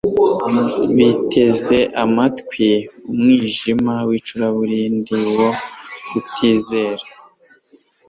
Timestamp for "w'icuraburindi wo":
4.07-5.51